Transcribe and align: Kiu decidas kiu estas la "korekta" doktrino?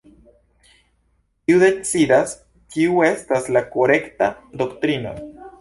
Kiu 1.49 1.59
decidas 1.65 2.33
kiu 2.77 3.05
estas 3.11 3.53
la 3.59 3.65
"korekta" 3.77 4.35
doktrino? 4.65 5.17